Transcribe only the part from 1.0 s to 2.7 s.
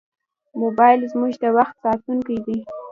زموږ د وخت ساتونکی دی.